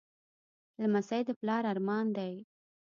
[0.81, 2.33] لمسی د پلار ارمان دی.